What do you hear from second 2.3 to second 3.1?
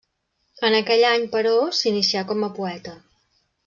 com a poeta.